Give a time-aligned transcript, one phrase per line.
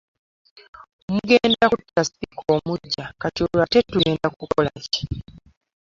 [1.13, 5.03] Mugenda kutta sipiika omuggya kati olwo ate tugenda kukola ki?